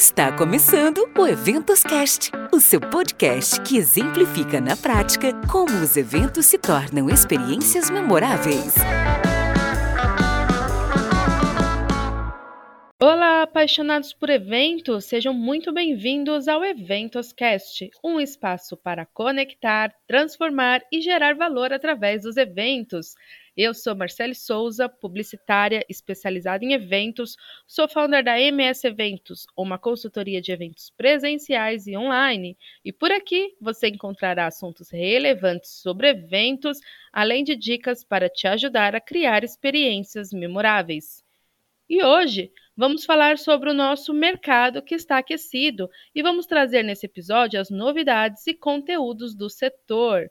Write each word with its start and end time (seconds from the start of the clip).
Está 0.00 0.32
começando 0.32 1.06
o 1.14 1.26
Eventos 1.26 1.82
Cast, 1.82 2.32
o 2.50 2.58
seu 2.58 2.80
podcast 2.80 3.60
que 3.60 3.76
exemplifica 3.76 4.58
na 4.58 4.74
prática 4.74 5.34
como 5.46 5.78
os 5.78 5.94
eventos 5.94 6.46
se 6.46 6.56
tornam 6.56 7.10
experiências 7.10 7.90
memoráveis. 7.90 8.72
Olá, 13.12 13.42
apaixonados 13.42 14.12
por 14.12 14.30
eventos, 14.30 15.06
sejam 15.06 15.34
muito 15.34 15.72
bem-vindos 15.72 16.46
ao 16.46 16.64
Eventos 16.64 17.32
Cast, 17.32 17.90
um 18.04 18.20
espaço 18.20 18.76
para 18.76 19.04
conectar, 19.04 19.92
transformar 20.06 20.80
e 20.92 21.00
gerar 21.00 21.34
valor 21.34 21.72
através 21.72 22.22
dos 22.22 22.36
eventos. 22.36 23.16
Eu 23.56 23.74
sou 23.74 23.96
Marcele 23.96 24.36
Souza, 24.36 24.88
publicitária 24.88 25.84
especializada 25.88 26.64
em 26.64 26.72
eventos, 26.72 27.34
sou 27.66 27.88
founder 27.88 28.22
da 28.22 28.40
MS 28.40 28.86
Eventos, 28.86 29.44
uma 29.56 29.76
consultoria 29.76 30.40
de 30.40 30.52
eventos 30.52 30.90
presenciais 30.96 31.88
e 31.88 31.96
online, 31.96 32.56
e 32.84 32.92
por 32.92 33.10
aqui 33.10 33.56
você 33.60 33.88
encontrará 33.88 34.46
assuntos 34.46 34.88
relevantes 34.88 35.70
sobre 35.82 36.10
eventos, 36.10 36.78
além 37.12 37.42
de 37.42 37.56
dicas 37.56 38.04
para 38.04 38.28
te 38.28 38.46
ajudar 38.46 38.94
a 38.94 39.00
criar 39.00 39.42
experiências 39.42 40.32
memoráveis. 40.32 41.28
E 41.90 42.04
hoje 42.04 42.52
vamos 42.80 43.04
falar 43.04 43.36
sobre 43.36 43.68
o 43.68 43.74
nosso 43.74 44.14
mercado 44.14 44.80
que 44.80 44.94
está 44.94 45.18
aquecido 45.18 45.90
e 46.14 46.22
vamos 46.22 46.46
trazer 46.46 46.82
nesse 46.82 47.04
episódio 47.04 47.60
as 47.60 47.68
novidades 47.68 48.46
e 48.46 48.54
conteúdos 48.54 49.34
do 49.34 49.50
setor. 49.50 50.30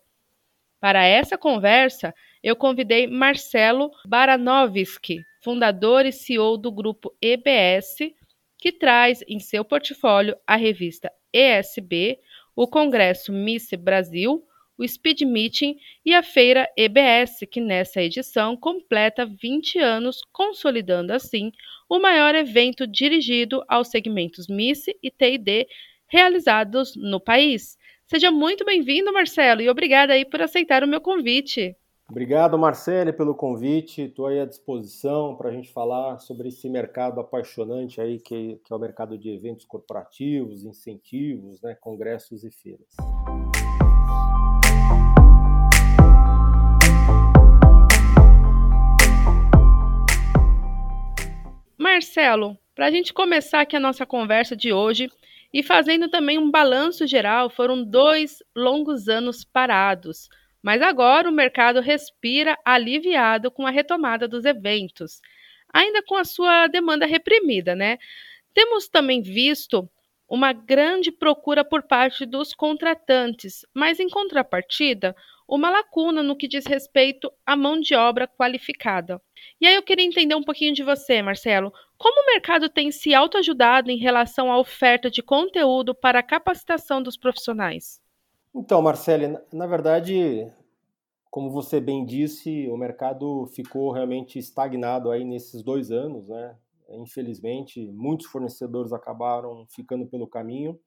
Para 0.80 1.05
essa 1.05 1.38
conversa, 1.38 2.12
eu 2.41 2.55
convidei 2.55 3.05
Marcelo 3.05 3.91
Baranovski, 4.04 5.20
fundador 5.43 6.07
e 6.07 6.12
CEO 6.12 6.57
do 6.57 6.71
grupo 6.71 7.16
EBS, 7.21 7.98
que 8.57 8.71
traz 8.71 9.23
em 9.27 9.40
seu 9.40 9.63
portfólio 9.63 10.35
a 10.48 10.55
revista 10.55 11.12
ESB, 11.32 12.18
o 12.55 12.68
Congresso 12.68 13.32
Miss 13.32 13.70
Brasil, 13.77 14.43
o 14.80 14.88
Speed 14.88 15.22
Meeting 15.24 15.76
e 16.05 16.13
a 16.13 16.24
Feira 16.24 16.66
EBS, 16.77 17.46
que 17.52 17.60
nessa 17.60 18.02
edição 18.02 18.55
completa 18.55 19.26
20 19.26 19.77
anos, 19.77 20.22
consolidando 20.32 21.12
assim 21.12 21.52
o 21.90 21.99
maior 21.99 22.34
evento 22.34 22.88
dirigido 22.88 23.62
aos 23.68 23.90
segmentos 23.90 24.48
Miss 24.48 24.85
e 24.88 25.12
TD 25.12 25.68
realizados 26.07 26.96
no 26.96 27.20
país. 27.20 27.77
Seja 28.07 28.32
muito 28.32 28.63
bem-vindo, 28.63 29.12
Marcelo, 29.12 29.62
e 29.62 29.70
obrigada 29.70 30.13
aí 30.13 30.24
por 30.24 30.41
aceitar 30.41 30.84
o 30.84 30.88
meu 30.88 31.02
convite. 31.02 31.76
Obrigado, 32.10 32.57
Marcele, 32.57 33.13
pelo 33.13 33.35
convite. 33.35 34.04
Estou 34.04 34.27
aí 34.27 34.40
à 34.40 34.46
disposição 34.46 35.35
para 35.35 35.50
a 35.50 35.54
gente 35.54 35.72
falar 35.72 36.18
sobre 36.20 36.48
esse 36.48 36.68
mercado 36.68 37.20
apaixonante 37.20 38.02
aí 38.02 38.20
que, 38.20 38.60
que 38.66 38.74
é 38.74 38.76
o 38.76 38.80
mercado 38.80 39.16
de 39.16 39.30
eventos 39.30 39.66
corporativos, 39.66 40.63
incentivos, 40.63 41.62
né, 41.62 41.76
congressos 41.80 42.44
e 42.44 42.50
feiras. 42.50 42.96
Marcelo, 51.80 52.55
para 52.76 52.85
a 52.85 52.91
gente 52.91 53.12
começar 53.12 53.62
aqui 53.62 53.76
a 53.76 53.80
nossa 53.80 54.05
conversa 54.05 54.55
de 54.55 54.72
hoje 54.72 55.10
e 55.52 55.63
fazendo 55.63 56.08
também 56.10 56.38
um 56.38 56.52
balanço 56.52 57.08
geral, 57.08 57.49
foram 57.49 57.84
dois 57.84 58.44
longos 58.55 59.08
anos 59.08 59.44
parados 59.44 60.30
mas 60.62 60.82
agora 60.82 61.30
o 61.30 61.34
mercado 61.34 61.80
respira 61.80 62.57
aliviado 62.66 63.50
com 63.50 63.66
a 63.66 63.72
retomada 63.72 64.28
dos 64.28 64.46
eventos, 64.46 65.22
ainda 65.74 66.03
com 66.03 66.16
a 66.16 66.25
sua 66.25 66.68
demanda 66.68 67.06
reprimida, 67.06 67.75
né? 67.75 67.97
Temos 68.53 68.88
também 68.88 69.22
visto 69.22 69.90
uma 70.28 70.52
grande 70.53 71.12
procura 71.12 71.63
por 71.63 71.84
parte 71.84 72.25
dos 72.25 72.53
contratantes, 72.53 73.66
mas 73.74 74.00
em 74.00 74.09
contrapartida, 74.09 75.16
uma 75.49 75.71
lacuna 75.71 76.21
no 76.21 76.35
que 76.35 76.47
diz 76.47 76.65
respeito 76.67 77.31
à 77.43 77.55
mão 77.55 77.79
de 77.79 77.95
obra 77.95 78.27
qualificada. 78.27 79.19
E 79.59 79.65
aí 79.65 79.73
eu 79.73 79.81
queria 79.81 80.05
entender 80.05 80.35
um 80.35 80.43
pouquinho 80.43 80.73
de 80.73 80.83
você, 80.83 81.21
Marcelo. 81.23 81.73
Como 81.97 82.21
o 82.21 82.25
mercado 82.27 82.69
tem 82.69 82.91
se 82.91 83.15
autoajudado 83.15 83.89
em 83.89 83.97
relação 83.97 84.51
à 84.51 84.59
oferta 84.59 85.09
de 85.09 85.23
conteúdo 85.23 85.95
para 85.95 86.19
a 86.19 86.23
capacitação 86.23 87.01
dos 87.01 87.17
profissionais? 87.17 87.99
Então, 88.55 88.81
Marcele, 88.81 89.38
na 89.51 89.65
verdade, 89.65 90.47
como 91.31 91.49
você 91.49 91.79
bem 91.79 92.05
disse, 92.05 92.67
o 92.69 92.77
mercado 92.77 93.47
ficou 93.47 93.91
realmente 93.91 94.38
estagnado 94.38 95.09
aí 95.09 95.25
nesses 95.25 95.63
dois 95.63 95.91
anos, 95.91 96.27
né? 96.27 96.55
Infelizmente, 96.91 97.91
muitos 97.91 98.27
fornecedores 98.27 98.93
acabaram 98.93 99.65
ficando 99.69 100.05
pelo 100.07 100.27
caminho 100.27 100.79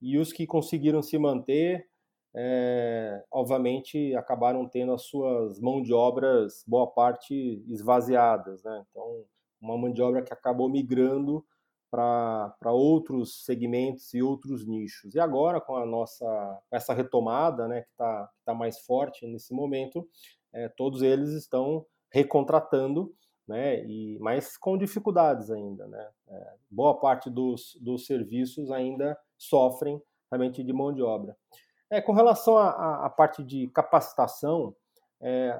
e 0.00 0.18
os 0.18 0.32
que 0.32 0.46
conseguiram 0.46 1.02
se 1.02 1.18
manter, 1.18 1.86
é, 2.34 3.24
obviamente, 3.30 4.14
acabaram 4.14 4.68
tendo 4.68 4.92
as 4.92 5.02
suas 5.02 5.60
mãos 5.60 5.82
de 5.82 5.92
obras, 5.92 6.64
boa 6.66 6.86
parte, 6.86 7.64
esvaziadas, 7.66 8.62
né? 8.62 8.84
Então, 8.90 9.24
uma 9.60 9.76
mão 9.76 9.92
de 9.92 10.02
obra 10.02 10.22
que 10.22 10.32
acabou 10.32 10.68
migrando 10.68 11.44
para 11.90 12.72
outros 12.72 13.44
segmentos 13.44 14.12
e 14.12 14.22
outros 14.22 14.66
nichos. 14.66 15.14
E 15.14 15.20
agora, 15.20 15.60
com 15.60 15.74
a 15.76 15.86
nossa 15.86 16.26
essa 16.70 16.92
retomada, 16.92 17.66
né, 17.66 17.82
que 17.82 17.90
está 17.90 18.30
tá 18.44 18.54
mais 18.54 18.78
forte 18.80 19.26
nesse 19.26 19.54
momento, 19.54 20.06
é, 20.52 20.68
todos 20.68 21.02
eles 21.02 21.30
estão 21.30 21.84
recontratando, 22.12 23.14
né, 23.46 23.84
e, 23.86 24.18
mas 24.20 24.56
com 24.58 24.76
dificuldades 24.76 25.50
ainda. 25.50 25.86
Né? 25.86 26.10
É, 26.28 26.54
boa 26.70 26.98
parte 27.00 27.30
dos, 27.30 27.78
dos 27.80 28.06
serviços 28.06 28.70
ainda 28.70 29.18
sofrem 29.38 30.00
realmente 30.30 30.62
de 30.62 30.72
mão 30.72 30.92
de 30.92 31.02
obra. 31.02 31.34
É, 31.90 32.00
com 32.00 32.12
relação 32.12 32.58
à 32.58 33.08
parte 33.08 33.42
de 33.42 33.68
capacitação, 33.68 34.74
é, 35.20 35.58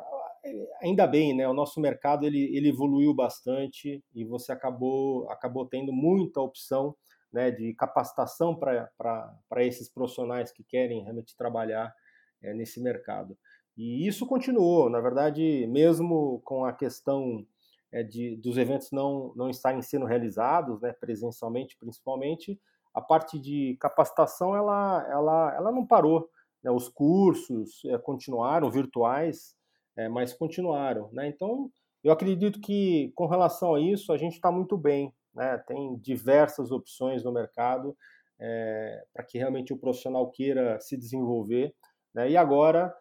ainda 0.83 1.06
bem, 1.06 1.34
né? 1.34 1.49
O 1.49 1.55
nosso 1.55 1.81
mercado 1.81 2.27
ele, 2.27 2.55
ele 2.55 2.69
evoluiu 2.69 3.15
bastante 3.15 4.03
e 4.15 4.25
você 4.25 4.53
acabou 4.53 5.28
acabou 5.31 5.67
tendo 5.67 5.93
muita 5.93 6.41
opção 6.41 6.94
né, 7.33 7.50
de 7.50 7.75
capacitação 7.75 8.55
para 8.55 9.65
esses 9.65 9.88
profissionais 9.88 10.50
que 10.53 10.65
querem 10.65 11.03
realmente 11.03 11.37
trabalhar 11.37 11.94
é, 12.43 12.55
nesse 12.55 12.81
mercado. 12.81 13.37
E 13.77 14.06
isso 14.06 14.27
continuou, 14.27 14.91
na 14.91 15.00
verdade, 15.00 15.67
mesmo 15.69 16.41
com 16.44 16.65
a 16.65 16.72
questão 16.72 17.47
é, 17.93 18.03
de, 18.03 18.37
dos 18.37 18.56
eventos 18.56 18.91
não, 18.91 19.33
não 19.37 19.49
estarem 19.49 19.83
sendo 19.83 20.05
realizados, 20.05 20.81
né, 20.81 20.93
presencialmente 20.93 21.77
principalmente, 21.78 22.61
a 22.98 23.00
parte 23.00 23.38
de 23.38 23.76
capacitação 23.81 24.56
ela, 24.56 25.06
ela, 25.09 25.54
ela 25.54 25.72
não 25.72 25.86
parou. 25.86 26.28
Né, 26.62 26.70
os 26.70 26.88
cursos 26.88 27.84
é, 27.86 27.97
continuaram 27.97 28.70
virtuais, 28.70 29.54
é, 29.97 30.09
mas 30.09 30.34
continuaram. 30.34 31.08
Né? 31.12 31.28
Então, 31.28 31.70
eu 32.03 32.12
acredito 32.12 32.60
que 32.60 33.12
com 33.14 33.26
relação 33.26 33.76
a 33.76 33.81
isso, 33.81 34.12
a 34.12 34.16
gente 34.16 34.34
está 34.34 34.50
muito 34.50 34.76
bem. 34.76 35.14
Né? 35.32 35.56
Tem 35.66 35.97
diversas 35.98 36.72
opções 36.72 37.22
no 37.22 37.32
mercado 37.32 37.97
é, 38.41 39.04
para 39.14 39.25
que 39.25 39.38
realmente 39.38 39.72
o 39.72 39.78
profissional 39.78 40.28
queira 40.31 40.81
se 40.81 40.97
desenvolver. 40.97 41.72
Né? 42.12 42.31
E 42.31 42.37
agora, 42.37 42.92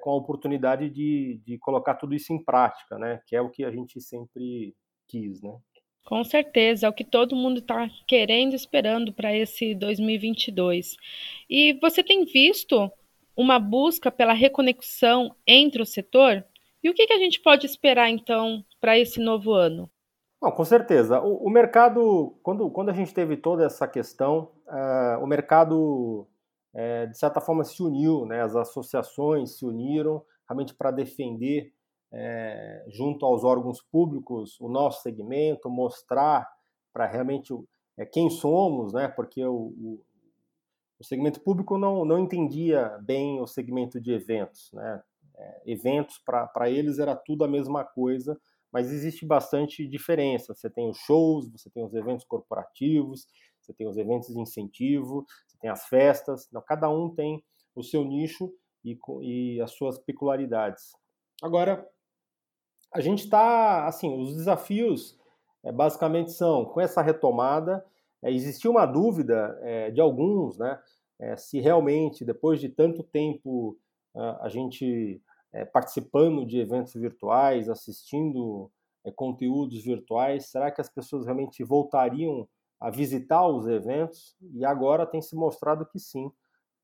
com 0.00 0.10
a 0.10 0.16
oportunidade 0.16 0.90
de, 0.90 1.40
de 1.46 1.56
colocar 1.58 1.94
tudo 1.94 2.12
isso 2.12 2.32
em 2.32 2.44
prática, 2.44 2.98
né? 2.98 3.22
que 3.24 3.36
é 3.36 3.40
o 3.40 3.48
que 3.48 3.64
a 3.64 3.70
gente 3.70 4.00
sempre 4.00 4.74
quis. 5.06 5.40
Né? 5.40 5.56
Com 6.04 6.24
certeza, 6.24 6.86
é 6.86 6.90
o 6.90 6.92
que 6.92 7.04
todo 7.04 7.36
mundo 7.36 7.60
está 7.60 7.88
querendo, 8.06 8.54
esperando 8.54 9.12
para 9.12 9.34
esse 9.34 9.74
2022. 9.74 10.96
E 11.48 11.74
você 11.80 12.02
tem 12.02 12.24
visto 12.24 12.90
uma 13.36 13.58
busca 13.58 14.10
pela 14.10 14.32
reconexão 14.32 15.34
entre 15.46 15.80
o 15.82 15.86
setor? 15.86 16.44
E 16.82 16.90
o 16.90 16.94
que, 16.94 17.06
que 17.06 17.12
a 17.12 17.18
gente 17.18 17.40
pode 17.40 17.66
esperar, 17.66 18.10
então, 18.10 18.64
para 18.80 18.98
esse 18.98 19.20
novo 19.20 19.52
ano? 19.52 19.90
Não, 20.42 20.50
com 20.50 20.64
certeza. 20.64 21.20
O, 21.20 21.46
o, 21.46 21.50
mercado, 21.50 22.38
quando, 22.42 22.70
quando 22.70 22.88
a 22.88 22.94
gente 22.94 23.12
teve 23.12 23.36
toda 23.36 23.64
essa 23.64 23.86
questão, 23.86 24.50
uh, 24.66 25.22
o 25.22 25.26
mercado, 25.26 26.26
uh, 26.74 27.06
de 27.10 27.18
certa 27.18 27.40
forma, 27.40 27.62
se 27.62 27.82
uniu, 27.82 28.24
né? 28.24 28.42
as 28.42 28.56
associações 28.56 29.58
se 29.58 29.66
uniram 29.66 30.22
realmente 30.48 30.74
para 30.74 30.90
defender, 30.90 31.72
uh, 32.12 32.90
junto 32.90 33.24
aos 33.24 33.44
órgãos 33.44 33.80
públicos, 33.82 34.58
o 34.60 34.68
nosso 34.68 35.02
segmento, 35.02 35.68
mostrar 35.70 36.48
para 36.92 37.06
realmente 37.06 37.54
quem 38.12 38.30
somos, 38.30 38.92
né? 38.92 39.08
porque 39.08 39.44
o, 39.44 39.74
o 39.76 40.00
o 41.00 41.04
segmento 41.04 41.40
público 41.40 41.78
não, 41.78 42.04
não 42.04 42.18
entendia 42.18 42.98
bem 43.00 43.40
o 43.40 43.46
segmento 43.46 43.98
de 43.98 44.12
eventos. 44.12 44.70
Né? 44.74 45.02
É, 45.34 45.62
eventos, 45.64 46.18
para 46.18 46.68
eles, 46.68 46.98
era 46.98 47.16
tudo 47.16 47.42
a 47.42 47.48
mesma 47.48 47.82
coisa, 47.82 48.38
mas 48.70 48.92
existe 48.92 49.24
bastante 49.24 49.88
diferença. 49.88 50.54
Você 50.54 50.68
tem 50.68 50.90
os 50.90 50.98
shows, 50.98 51.50
você 51.50 51.70
tem 51.70 51.82
os 51.82 51.94
eventos 51.94 52.26
corporativos, 52.26 53.26
você 53.58 53.72
tem 53.72 53.88
os 53.88 53.96
eventos 53.96 54.28
de 54.28 54.38
incentivo, 54.38 55.24
você 55.46 55.56
tem 55.58 55.70
as 55.70 55.86
festas, 55.86 56.46
então, 56.48 56.62
cada 56.66 56.90
um 56.90 57.08
tem 57.08 57.42
o 57.74 57.82
seu 57.82 58.04
nicho 58.04 58.52
e, 58.84 58.98
e 59.22 59.60
as 59.62 59.70
suas 59.72 59.98
peculiaridades. 59.98 60.92
Agora, 61.42 61.88
a 62.92 63.00
gente 63.00 63.24
está, 63.24 63.86
assim, 63.86 64.20
os 64.20 64.34
desafios 64.34 65.18
é, 65.62 65.70
basicamente 65.70 66.32
são, 66.32 66.64
com 66.64 66.80
essa 66.80 67.02
retomada, 67.02 67.84
é, 68.22 68.30
existia 68.30 68.70
uma 68.70 68.86
dúvida 68.86 69.58
é, 69.62 69.90
de 69.90 70.00
alguns, 70.00 70.58
né, 70.58 70.80
se 71.36 71.60
realmente, 71.60 72.24
depois 72.24 72.58
de 72.58 72.70
tanto 72.70 73.02
tempo 73.02 73.76
a 74.40 74.48
gente 74.48 75.22
participando 75.70 76.46
de 76.46 76.58
eventos 76.58 76.94
virtuais, 76.94 77.68
assistindo 77.68 78.70
conteúdos 79.16 79.84
virtuais, 79.84 80.46
será 80.46 80.70
que 80.70 80.80
as 80.80 80.88
pessoas 80.88 81.26
realmente 81.26 81.62
voltariam 81.62 82.48
a 82.80 82.88
visitar 82.88 83.46
os 83.46 83.68
eventos? 83.68 84.34
E 84.54 84.64
agora 84.64 85.04
tem 85.04 85.20
se 85.20 85.36
mostrado 85.36 85.84
que 85.84 85.98
sim. 85.98 86.32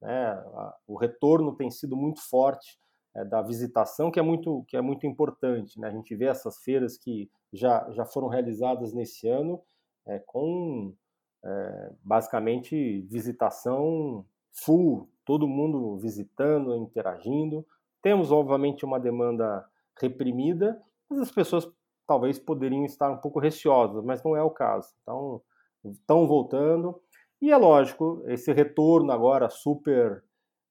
Né? 0.03 0.45
O 0.87 0.99
retorno 0.99 1.57
tem 1.57 1.71
sido 1.71 1.97
muito 1.97 2.21
forte 2.21 2.79
é, 3.17 3.25
da 3.25 3.41
visitação, 3.41 4.11
que 4.11 4.21
é 4.21 4.23
muito, 4.23 4.65
que 4.69 4.77
é 4.77 4.81
muito 4.81 5.07
importante. 5.07 5.81
Né? 5.81 5.89
A 5.89 5.91
gente 5.91 6.15
vê 6.15 6.27
essas 6.27 6.59
feiras 6.59 6.99
que 6.99 7.31
já, 7.53 7.91
já 7.91 8.05
foram 8.05 8.29
realizadas 8.29 8.93
nesse 8.93 9.27
ano 9.27 9.63
é, 10.07 10.19
com 10.19 10.95
é, 11.43 11.93
basicamente 12.03 13.01
visitação 13.03 14.25
full, 14.53 15.09
todo 15.25 15.49
mundo 15.49 15.97
visitando, 15.99 16.77
interagindo. 16.77 17.67
Temos, 18.03 18.31
obviamente, 18.31 18.85
uma 18.85 19.01
demanda 19.01 19.67
reprimida, 19.99 20.81
mas 21.09 21.21
as 21.21 21.31
pessoas 21.31 21.67
talvez 22.07 22.39
poderiam 22.39 22.85
estar 22.85 23.11
um 23.11 23.19
pouco 23.19 23.41
receosas, 23.41 24.05
mas 24.05 24.23
não 24.23 24.37
é 24.37 24.43
o 24.43 24.51
caso. 24.51 24.95
Então, 25.03 25.41
estão 25.85 26.27
voltando. 26.27 27.01
E 27.41 27.51
é 27.51 27.57
lógico, 27.57 28.23
esse 28.27 28.53
retorno 28.53 29.11
agora 29.11 29.49
super 29.49 30.23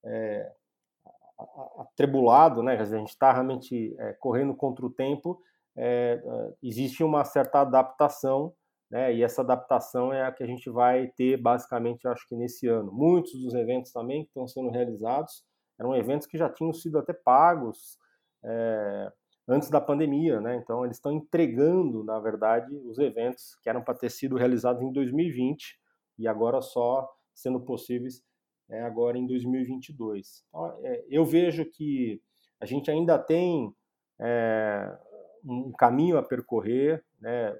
é, 0.03 0.51
atribulado, 1.79 2.63
né? 2.63 2.77
a 2.77 2.85
gente 2.85 3.09
está 3.09 3.31
realmente 3.31 3.95
é, 3.99 4.13
correndo 4.13 4.55
contra 4.55 4.85
o 4.85 4.89
tempo, 4.89 5.41
é, 5.77 6.21
é, 6.23 6.53
existe 6.63 7.03
uma 7.03 7.23
certa 7.25 7.61
adaptação 7.61 8.53
né? 8.89 9.13
E 9.13 9.23
essa 9.23 9.41
adaptação 9.41 10.13
é 10.13 10.23
a 10.23 10.31
que 10.31 10.43
a 10.43 10.47
gente 10.47 10.69
vai 10.69 11.07
ter 11.17 11.37
basicamente, 11.37 12.07
acho 12.07 12.27
que 12.27 12.35
nesse 12.35 12.67
ano. 12.67 12.91
Muitos 12.91 13.33
dos 13.41 13.53
eventos 13.53 13.91
também 13.91 14.23
que 14.23 14.29
estão 14.29 14.47
sendo 14.47 14.69
realizados 14.69 15.43
eram 15.79 15.95
eventos 15.95 16.27
que 16.27 16.37
já 16.37 16.49
tinham 16.49 16.71
sido 16.71 16.97
até 16.97 17.11
pagos 17.11 17.97
é, 18.43 19.11
antes 19.47 19.69
da 19.69 19.81
pandemia, 19.81 20.39
né? 20.39 20.55
Então 20.55 20.85
eles 20.85 20.97
estão 20.97 21.11
entregando, 21.11 22.03
na 22.03 22.19
verdade, 22.19 22.73
os 22.85 22.97
eventos 22.99 23.57
que 23.61 23.69
eram 23.69 23.83
para 23.83 23.95
ter 23.95 24.09
sido 24.09 24.37
realizados 24.37 24.81
em 24.81 24.91
2020 24.91 25.77
e 26.19 26.27
agora 26.27 26.61
só 26.61 27.09
sendo 27.33 27.59
possíveis 27.59 28.23
é, 28.69 28.81
agora 28.81 29.17
em 29.17 29.25
2022. 29.25 30.43
Então, 30.49 30.77
é, 30.83 31.05
eu 31.09 31.25
vejo 31.25 31.65
que 31.65 32.21
a 32.59 32.65
gente 32.65 32.89
ainda 32.89 33.17
tem 33.17 33.73
é, 34.19 34.97
um 35.43 35.71
caminho 35.71 36.17
a 36.17 36.23
percorrer, 36.23 37.03
né? 37.19 37.57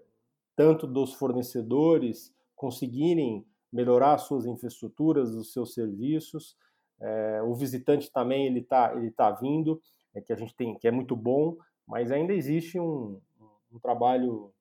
tanto 0.56 0.88
dos 0.88 1.14
fornecedores 1.14 2.34
conseguirem 2.56 3.46
melhorar 3.72 4.18
suas 4.18 4.46
infraestruturas, 4.46 5.30
os 5.32 5.52
seus 5.52 5.74
serviços. 5.74 6.58
É, 7.00 7.42
o 7.44 7.54
visitante 7.54 8.12
também 8.12 8.46
ele 8.48 8.62
está 8.62 8.94
ele 8.96 9.12
tá 9.12 9.32
vindo, 9.32 9.82
é, 10.14 10.22
que 10.22 10.32
a 10.32 10.36
gente 10.36 10.56
tem 10.56 10.78
que 10.78 10.88
é 10.88 10.92
muito 10.92 11.16
bom, 11.16 11.58
mas 11.86 12.12
ainda 12.12 12.34
existe 12.34 12.80
um, 12.80 13.20
um 13.72 13.80
trabalho 13.80 14.54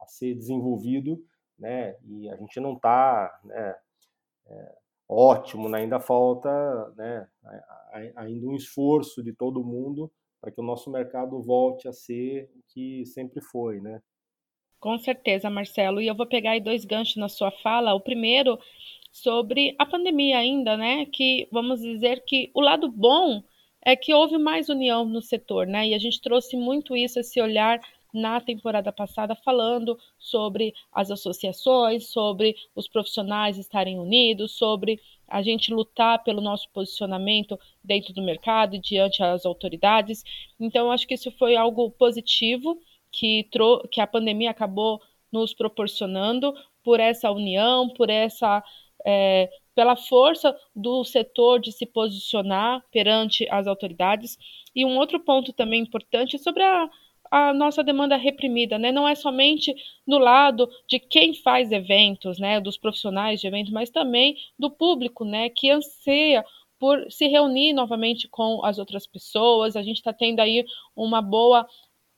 a 0.00 0.06
ser 0.06 0.34
desenvolvido, 0.34 1.22
né? 1.58 1.96
E 2.04 2.28
a 2.30 2.36
gente 2.36 2.58
não 2.58 2.72
está 2.74 3.38
né, 3.44 3.76
é, 4.46 4.78
ótimo, 5.12 5.68
né? 5.68 5.78
ainda 5.78 6.00
falta 6.00 6.48
né, 6.96 7.28
ainda 8.16 8.46
um 8.46 8.56
esforço 8.56 9.22
de 9.22 9.32
todo 9.32 9.64
mundo 9.64 10.10
para 10.40 10.50
que 10.50 10.60
o 10.60 10.64
nosso 10.64 10.90
mercado 10.90 11.40
volte 11.40 11.86
a 11.86 11.92
ser 11.92 12.50
o 12.56 12.62
que 12.72 13.06
sempre 13.06 13.40
foi, 13.40 13.80
né? 13.80 14.02
Com 14.80 14.98
certeza, 14.98 15.48
Marcelo. 15.48 16.00
E 16.00 16.08
eu 16.08 16.14
vou 16.16 16.26
pegar 16.26 16.52
aí 16.52 16.60
dois 16.60 16.84
ganchos 16.84 17.14
na 17.14 17.28
sua 17.28 17.52
fala. 17.52 17.94
O 17.94 18.00
primeiro 18.00 18.58
sobre 19.12 19.76
a 19.78 19.86
pandemia 19.86 20.38
ainda, 20.38 20.76
né? 20.76 21.06
Que 21.06 21.46
vamos 21.52 21.80
dizer 21.80 22.24
que 22.26 22.50
o 22.52 22.60
lado 22.60 22.90
bom 22.90 23.44
é 23.84 23.94
que 23.94 24.12
houve 24.12 24.38
mais 24.38 24.68
união 24.68 25.04
no 25.04 25.22
setor, 25.22 25.68
né? 25.68 25.86
E 25.86 25.94
a 25.94 25.98
gente 25.98 26.20
trouxe 26.20 26.56
muito 26.56 26.96
isso, 26.96 27.20
esse 27.20 27.40
olhar 27.40 27.80
na 28.12 28.40
temporada 28.40 28.92
passada, 28.92 29.34
falando 29.34 29.98
sobre 30.18 30.74
as 30.92 31.10
associações, 31.10 32.08
sobre 32.08 32.54
os 32.74 32.86
profissionais 32.86 33.56
estarem 33.56 33.98
unidos, 33.98 34.52
sobre 34.52 35.00
a 35.26 35.40
gente 35.40 35.72
lutar 35.72 36.22
pelo 36.22 36.42
nosso 36.42 36.68
posicionamento 36.70 37.58
dentro 37.82 38.12
do 38.12 38.22
mercado 38.22 38.78
diante 38.78 39.20
das 39.20 39.46
autoridades. 39.46 40.22
Então, 40.60 40.90
acho 40.90 41.06
que 41.06 41.14
isso 41.14 41.30
foi 41.32 41.56
algo 41.56 41.90
positivo 41.92 42.78
que, 43.10 43.48
que 43.90 44.00
a 44.00 44.06
pandemia 44.06 44.50
acabou 44.50 45.00
nos 45.32 45.54
proporcionando 45.54 46.54
por 46.84 47.00
essa 47.00 47.30
união, 47.30 47.88
por 47.88 48.10
essa 48.10 48.62
é, 49.04 49.48
pela 49.74 49.96
força 49.96 50.56
do 50.74 51.02
setor 51.04 51.60
de 51.60 51.72
se 51.72 51.86
posicionar 51.86 52.84
perante 52.92 53.48
as 53.50 53.66
autoridades. 53.66 54.36
E 54.74 54.84
um 54.84 54.96
outro 54.96 55.20
ponto 55.20 55.52
também 55.52 55.80
importante 55.80 56.36
é 56.36 56.38
sobre 56.38 56.62
a, 56.62 56.88
a 57.32 57.54
nossa 57.54 57.82
demanda 57.82 58.14
reprimida, 58.14 58.78
né? 58.78 58.92
Não 58.92 59.08
é 59.08 59.14
somente 59.14 59.74
no 60.06 60.18
lado 60.18 60.68
de 60.86 61.00
quem 61.00 61.32
faz 61.32 61.72
eventos, 61.72 62.38
né, 62.38 62.60
dos 62.60 62.76
profissionais 62.76 63.40
de 63.40 63.46
eventos, 63.46 63.72
mas 63.72 63.88
também 63.88 64.36
do 64.58 64.70
público, 64.70 65.24
né, 65.24 65.48
que 65.48 65.70
anseia 65.70 66.44
por 66.78 67.10
se 67.10 67.26
reunir 67.28 67.72
novamente 67.72 68.28
com 68.28 68.62
as 68.62 68.78
outras 68.78 69.06
pessoas. 69.06 69.76
A 69.76 69.82
gente 69.82 69.96
está 69.96 70.12
tendo 70.12 70.40
aí 70.40 70.62
uma 70.94 71.22
boa 71.22 71.66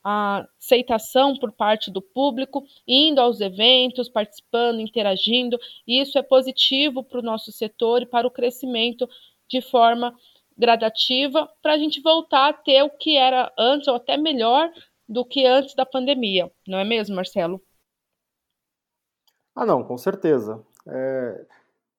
aceitação 0.02 1.36
por 1.36 1.52
parte 1.52 1.92
do 1.92 2.02
público, 2.02 2.64
indo 2.86 3.20
aos 3.20 3.40
eventos, 3.40 4.08
participando, 4.08 4.80
interagindo. 4.80 5.58
E 5.86 6.00
isso 6.00 6.18
é 6.18 6.22
positivo 6.22 7.04
para 7.04 7.20
o 7.20 7.22
nosso 7.22 7.52
setor 7.52 8.02
e 8.02 8.06
para 8.06 8.26
o 8.26 8.30
crescimento 8.32 9.08
de 9.48 9.60
forma 9.60 10.12
gradativa, 10.58 11.48
para 11.62 11.74
a 11.74 11.78
gente 11.78 12.00
voltar 12.00 12.48
a 12.48 12.52
ter 12.52 12.82
o 12.82 12.90
que 12.90 13.16
era 13.16 13.52
antes, 13.56 13.86
ou 13.86 13.94
até 13.94 14.16
melhor 14.16 14.70
do 15.08 15.24
que 15.24 15.46
antes 15.46 15.74
da 15.74 15.86
pandemia. 15.86 16.50
Não 16.66 16.78
é 16.78 16.84
mesmo, 16.84 17.14
Marcelo? 17.14 17.60
Ah, 19.54 19.66
não, 19.66 19.84
com 19.84 19.96
certeza. 19.96 20.64
É, 20.86 21.46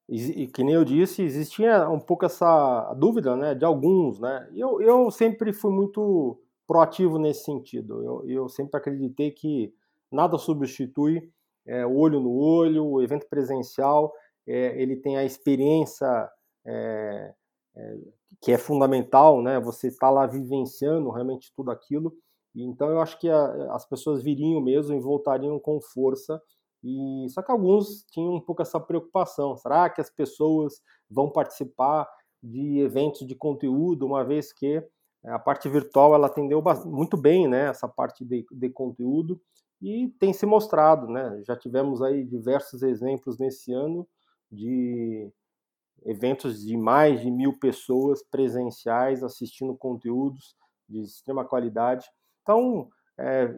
e, 0.07 0.48
que 0.48 0.63
nem 0.63 0.75
eu 0.75 0.84
disse, 0.84 1.24
existia 1.24 1.90
um 1.90 2.00
pouco 2.00 2.25
essa 2.25 2.94
dúvida 2.96 3.36
né, 3.36 3.56
de 3.56 3.66
alguns. 3.66 4.19
Né? 4.19 4.50
Eu, 4.54 4.81
eu 4.81 5.10
sempre 5.10 5.54
fui 5.54 5.72
muito 5.72 6.40
proativo 6.68 7.18
nesse 7.18 7.44
sentido. 7.44 8.04
Eu, 8.04 8.30
eu 8.30 8.50
sempre 8.50 8.78
acreditei 8.78 9.31
que 9.31 9.74
nada 10.12 10.38
substitui 10.38 11.31
é, 11.66 11.86
olho 11.86 12.19
no 12.19 12.31
olho, 12.31 12.86
o 12.86 13.02
evento 13.02 13.28
presencial, 13.28 14.14
é, 14.47 14.80
ele 14.80 14.95
tem 14.95 15.18
a 15.18 15.26
experiência 15.26 16.30
é, 16.66 17.33
é 17.76 17.97
que 18.42 18.52
é 18.52 18.57
fundamental, 18.57 19.42
né? 19.42 19.59
Você 19.59 19.88
está 19.88 20.09
lá 20.09 20.28
vivenciando 20.28 21.09
realmente 21.09 21.52
tudo 21.56 21.71
aquilo. 21.71 22.16
Então 22.64 22.90
eu 22.90 23.02
acho 23.02 23.19
que 23.19 23.30
a, 23.30 23.74
as 23.74 23.85
pessoas 23.88 24.24
viriam 24.24 24.62
mesmo 24.62 24.95
e 24.95 25.00
voltariam 25.00 25.59
com 25.59 25.81
força. 25.81 26.42
E 26.83 27.28
só 27.30 27.42
que 27.42 27.52
alguns 27.52 28.06
tinham 28.12 28.35
um 28.35 28.42
pouco 28.42 28.62
essa 28.62 28.80
preocupação. 28.80 29.56
Será 29.57 29.90
que 29.90 30.02
as 30.02 30.09
pessoas 30.09 30.81
vão 31.09 31.30
participar 31.31 32.07
de 32.42 32.80
eventos 32.80 33.26
de 33.26 33.35
conteúdo, 33.35 34.06
uma 34.06 34.24
vez 34.24 34.54
que 34.54 34.83
a 35.24 35.40
parte 35.40 35.68
virtual 35.68 36.14
ela 36.14 36.28
atendeu 36.28 36.62
muito 36.85 37.18
bem, 37.18 37.47
né, 37.47 37.69
essa 37.69 37.88
parte 37.88 38.24
de, 38.24 38.45
de 38.52 38.69
conteúdo 38.69 39.42
e 39.81 40.09
tem 40.19 40.31
se 40.31 40.45
mostrado, 40.45 41.07
né? 41.07 41.42
Já 41.45 41.56
tivemos 41.56 42.02
aí 42.02 42.24
diversos 42.24 42.81
exemplos 42.83 43.38
nesse 43.38 43.74
ano 43.74 44.07
de 44.52 45.30
eventos 46.06 46.62
de 46.62 46.78
mais 46.78 47.21
de 47.21 47.31
mil 47.31 47.57
pessoas 47.59 48.24
presenciais 48.24 49.24
assistindo 49.24 49.76
conteúdos 49.76 50.56
de 50.88 51.02
extrema 51.02 51.44
qualidade. 51.44 52.07
Então, 52.45 52.87
é, 53.18 53.52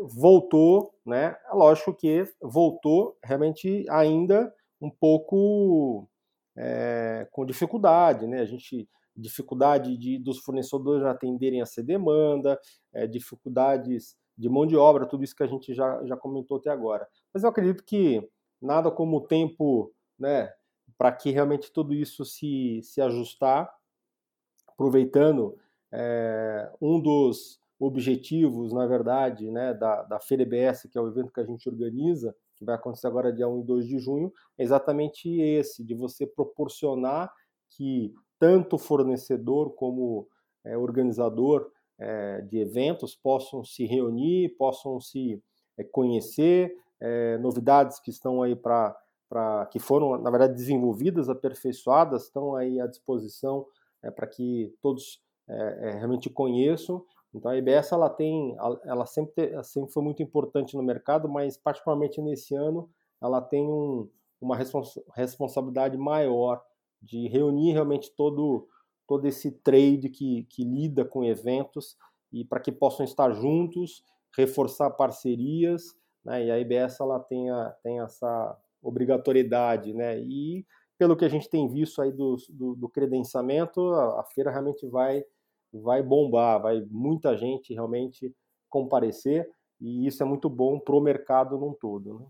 voltou, 0.00 0.92
né? 1.06 1.36
Lógico 1.52 1.94
que 1.94 2.24
voltou 2.42 3.16
realmente 3.22 3.86
ainda 3.88 4.52
um 4.80 4.90
pouco 4.90 6.08
é, 6.56 7.28
com 7.30 7.46
dificuldade, 7.46 8.26
né? 8.26 8.40
A 8.40 8.44
gente 8.44 8.88
dificuldade 9.14 9.96
de, 9.96 10.18
dos 10.18 10.40
fornecedores 10.40 11.04
atenderem 11.04 11.60
essa 11.60 11.82
demanda, 11.82 12.58
é, 12.92 13.06
dificuldades 13.06 14.16
de 14.36 14.48
mão 14.48 14.66
de 14.66 14.76
obra, 14.76 15.06
tudo 15.06 15.22
isso 15.22 15.36
que 15.36 15.42
a 15.44 15.46
gente 15.46 15.72
já, 15.72 16.04
já 16.04 16.16
comentou 16.16 16.56
até 16.56 16.70
agora. 16.70 17.06
Mas 17.32 17.44
eu 17.44 17.50
acredito 17.50 17.84
que 17.84 18.28
nada 18.60 18.90
como 18.90 19.18
o 19.18 19.26
tempo, 19.26 19.94
né, 20.18 20.50
para 20.98 21.12
que 21.12 21.30
realmente 21.30 21.70
tudo 21.70 21.94
isso 21.94 22.24
se, 22.24 22.80
se 22.82 23.00
ajustar, 23.00 23.72
aproveitando 24.66 25.56
um 26.80 26.98
dos 26.98 27.61
objetivos, 27.84 28.72
na 28.72 28.86
verdade, 28.86 29.50
né, 29.50 29.74
da, 29.74 30.02
da 30.02 30.20
FEREBS, 30.20 30.86
que 30.90 30.96
é 30.96 31.00
o 31.00 31.08
evento 31.08 31.32
que 31.32 31.40
a 31.40 31.44
gente 31.44 31.68
organiza, 31.68 32.34
que 32.56 32.64
vai 32.64 32.76
acontecer 32.76 33.08
agora 33.08 33.32
dia 33.32 33.48
1 33.48 33.60
e 33.60 33.64
2 33.64 33.86
de 33.86 33.98
junho, 33.98 34.32
é 34.56 34.62
exatamente 34.62 35.28
esse, 35.40 35.84
de 35.84 35.94
você 35.94 36.26
proporcionar 36.26 37.32
que 37.70 38.14
tanto 38.38 38.78
fornecedor 38.78 39.74
como 39.74 40.28
é, 40.64 40.76
organizador 40.78 41.70
é, 41.98 42.40
de 42.42 42.58
eventos 42.58 43.16
possam 43.16 43.64
se 43.64 43.84
reunir, 43.84 44.50
possam 44.56 45.00
se 45.00 45.42
é, 45.76 45.84
conhecer, 45.84 46.76
novidades 47.40 47.98
que 47.98 48.10
estão 48.10 48.42
aí 48.42 48.54
para 48.54 49.66
que 49.72 49.80
foram, 49.80 50.16
na 50.18 50.30
verdade, 50.30 50.54
desenvolvidas, 50.54 51.28
aperfeiçoadas, 51.28 52.26
estão 52.26 52.54
aí 52.54 52.80
à 52.80 52.86
disposição 52.86 53.66
é, 54.04 54.08
para 54.08 54.28
que 54.28 54.72
todos 54.80 55.20
é, 55.48 55.88
é, 55.88 55.90
realmente 55.94 56.30
conheçam. 56.30 57.04
Então 57.34 57.50
a 57.50 57.56
IBS 57.56 57.92
ela 57.92 58.10
tem, 58.10 58.56
ela 58.84 59.06
sempre, 59.06 59.62
sempre 59.64 59.92
foi 59.92 60.02
muito 60.02 60.22
importante 60.22 60.76
no 60.76 60.82
mercado, 60.82 61.28
mas 61.28 61.56
particularmente 61.56 62.20
nesse 62.20 62.54
ano 62.54 62.90
ela 63.20 63.40
tem 63.40 63.66
um, 63.66 64.08
uma 64.40 64.56
respons 64.56 64.98
responsabilidade 65.14 65.96
maior 65.96 66.62
de 67.00 67.28
reunir 67.28 67.72
realmente 67.72 68.10
todo 68.14 68.68
todo 69.06 69.26
esse 69.26 69.50
trade 69.50 70.08
que, 70.08 70.44
que 70.44 70.64
lida 70.64 71.04
com 71.04 71.24
eventos 71.24 71.96
e 72.32 72.44
para 72.44 72.60
que 72.60 72.72
possam 72.72 73.04
estar 73.04 73.30
juntos, 73.32 74.02
reforçar 74.34 74.90
parcerias, 74.90 75.94
né? 76.24 76.46
E 76.46 76.50
a 76.50 76.58
IBS 76.58 77.00
ela 77.00 77.20
tem, 77.20 77.50
a, 77.50 77.70
tem 77.82 78.00
essa 78.00 78.58
obrigatoriedade, 78.82 79.92
né? 79.92 80.18
E 80.18 80.66
pelo 80.98 81.16
que 81.16 81.24
a 81.24 81.28
gente 81.28 81.48
tem 81.48 81.68
visto 81.68 82.00
aí 82.00 82.12
do, 82.12 82.36
do, 82.48 82.74
do 82.74 82.88
credenciamento, 82.88 83.80
a, 83.92 84.20
a, 84.20 84.24
feira 84.24 84.50
realmente 84.50 84.86
vai, 84.86 85.24
vai 85.72 86.02
bombar, 86.02 86.60
vai 86.60 86.80
muita 86.90 87.36
gente 87.36 87.72
realmente 87.72 88.32
comparecer 88.68 89.48
e 89.80 90.06
isso 90.06 90.22
é 90.22 90.26
muito 90.26 90.48
bom 90.48 90.78
para 90.78 90.94
o 90.94 91.00
mercado 91.00 91.58
num 91.58 91.72
todo. 91.72 92.18
Né? 92.18 92.26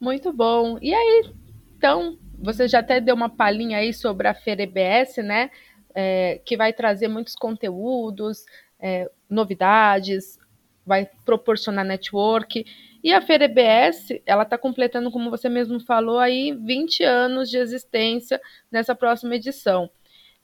Muito 0.00 0.32
bom. 0.32 0.78
E 0.80 0.94
aí, 0.94 1.32
então, 1.76 2.18
você 2.38 2.68
já 2.68 2.78
até 2.78 3.00
deu 3.00 3.14
uma 3.14 3.28
palhinha 3.28 3.78
aí 3.78 3.92
sobre 3.92 4.28
a 4.28 4.34
Feira 4.34 4.62
EBS, 4.62 5.16
né? 5.18 5.50
É, 5.94 6.40
que 6.44 6.56
vai 6.56 6.72
trazer 6.72 7.08
muitos 7.08 7.34
conteúdos, 7.34 8.44
é, 8.78 9.10
novidades, 9.28 10.38
vai 10.84 11.08
proporcionar 11.24 11.84
network. 11.84 12.64
E 13.02 13.12
a 13.12 13.22
Feira 13.22 13.46
EBS, 13.46 14.20
ela 14.26 14.42
está 14.42 14.58
completando, 14.58 15.10
como 15.10 15.30
você 15.30 15.48
mesmo 15.48 15.80
falou, 15.80 16.18
aí 16.18 16.52
20 16.52 17.02
anos 17.02 17.50
de 17.50 17.56
existência 17.56 18.40
nessa 18.70 18.94
próxima 18.94 19.34
edição. 19.34 19.90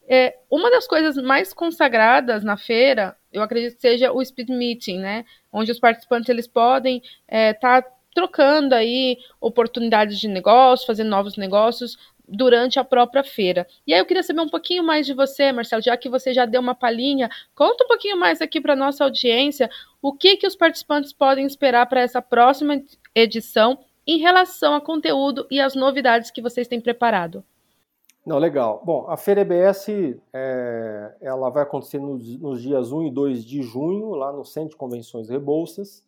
É, 0.09 0.37
uma 0.51 0.71
das 0.71 0.87
coisas 0.87 1.17
mais 1.17 1.53
consagradas 1.53 2.43
na 2.43 2.57
feira, 2.57 3.17
eu 3.33 3.43
acredito 3.43 3.77
que 3.77 3.81
seja 3.81 4.13
o 4.13 4.25
Speed 4.25 4.49
Meeting, 4.49 4.99
né? 4.99 5.25
Onde 5.53 5.71
os 5.71 5.79
participantes 5.79 6.29
eles 6.29 6.47
podem 6.47 6.97
estar 6.99 7.09
é, 7.29 7.53
tá 7.55 7.83
trocando 8.15 8.75
aí 8.75 9.19
oportunidades 9.41 10.19
de 10.19 10.29
negócio, 10.29 10.87
fazendo 10.87 11.09
novos 11.09 11.37
negócios 11.37 11.97
durante 12.29 12.79
a 12.79 12.85
própria 12.85 13.23
feira. 13.23 13.67
E 13.87 13.93
aí 13.93 14.01
eu 14.01 14.07
queria 14.07 14.23
saber 14.23 14.41
um 14.41 14.49
pouquinho 14.49 14.83
mais 14.83 15.07
de 15.07 15.13
você, 15.13 15.53
Marcelo, 15.53 15.83
já 15.83 15.97
que 15.97 16.09
você 16.09 16.33
já 16.33 16.47
deu 16.47 16.61
uma 16.61 16.75
palhinha, 16.75 17.29
conta 17.55 17.85
um 17.85 17.89
pouquinho 17.89 18.17
mais 18.17 18.41
aqui 18.41 18.61
para 18.61 18.77
nossa 18.77 19.05
audiência 19.05 19.71
o 20.01 20.13
que 20.13 20.37
que 20.37 20.47
os 20.47 20.57
participantes 20.57 21.13
podem 21.13 21.47
esperar 21.47 21.87
para 21.87 22.01
essa 22.01 22.23
próxima 22.23 22.83
edição 23.15 23.79
em 24.07 24.19
relação 24.19 24.75
a 24.75 24.81
conteúdo 24.81 25.47
e 25.51 25.61
as 25.61 25.75
novidades 25.75 26.31
que 26.31 26.43
vocês 26.43 26.67
têm 26.67 26.81
preparado. 26.81 27.45
Não, 28.25 28.39
legal. 28.39 28.81
Bom, 28.85 29.07
a 29.09 29.17
Feira 29.17 29.41
EBS 29.41 29.89
é, 30.33 31.17
ela 31.21 31.51
vai 31.51 31.65
acontecer 31.65 31.99
nos, 31.99 32.39
nos, 32.39 32.63
dias 32.63 32.93
1 32.93 33.07
e 33.09 33.11
2 33.11 33.45
de 33.45 33.63
junho, 33.63 34.11
lá 34.11 34.33
no 34.33 34.45
Centro 34.45 34.71
de 34.71 34.77
Convenções 34.77 35.29
Rebouças. 35.29 36.05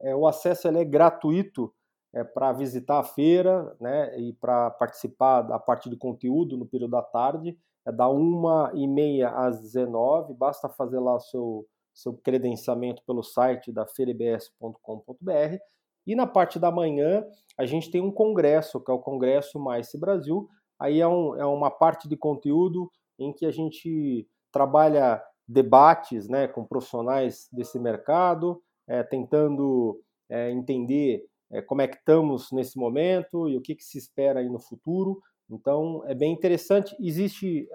É, 0.00 0.16
o 0.16 0.26
acesso 0.26 0.68
é 0.68 0.84
gratuito 0.84 1.70
é, 2.14 2.24
para 2.24 2.52
visitar 2.52 3.00
a 3.00 3.04
feira 3.04 3.76
né, 3.78 4.18
e 4.18 4.32
para 4.32 4.70
participar 4.70 5.42
da 5.42 5.58
parte 5.58 5.90
de 5.90 5.96
conteúdo 5.96 6.56
no 6.56 6.64
período 6.64 6.92
da 6.92 7.02
tarde. 7.02 7.58
É 7.86 7.92
da 7.92 8.06
1h30 8.06 9.30
às 9.34 9.60
19 9.60 10.34
basta 10.34 10.68
fazer 10.68 10.98
lá 10.98 11.16
o 11.16 11.20
seu, 11.20 11.66
seu 11.92 12.14
credenciamento 12.14 13.02
pelo 13.06 13.22
site 13.22 13.70
da 13.70 13.86
feirebs.com.br. 13.86 15.58
E 16.06 16.14
na 16.14 16.26
parte 16.26 16.58
da 16.58 16.70
manhã, 16.70 17.24
a 17.58 17.66
gente 17.66 17.90
tem 17.90 18.00
um 18.00 18.10
congresso, 18.10 18.80
que 18.80 18.90
é 18.90 18.94
o 18.94 18.98
Congresso 18.98 19.58
Mais 19.58 19.90
Brasil. 19.94 20.48
Aí 20.80 21.00
é, 21.00 21.06
um, 21.06 21.36
é 21.36 21.44
uma 21.44 21.70
parte 21.70 22.08
de 22.08 22.16
conteúdo 22.16 22.90
em 23.18 23.32
que 23.32 23.44
a 23.44 23.50
gente 23.50 24.26
trabalha 24.50 25.22
debates 25.46 26.28
né, 26.28 26.48
com 26.48 26.64
profissionais 26.64 27.48
desse 27.52 27.78
mercado, 27.78 28.62
é, 28.88 29.02
tentando 29.02 30.00
é, 30.28 30.50
entender 30.50 31.24
é, 31.50 31.60
como 31.60 31.82
é 31.82 31.88
que 31.88 31.96
estamos 31.96 32.50
nesse 32.50 32.78
momento 32.78 33.48
e 33.48 33.56
o 33.56 33.60
que, 33.60 33.74
que, 33.74 33.84
se 33.84 33.98
espera 33.98 34.40
aí 34.40 34.48
no 34.48 34.58
futuro. 34.58 35.20
Então, 35.50 36.02
é 36.06 36.14
bem 36.14 36.32
interessante. 36.32 36.96
Existe 37.00 37.68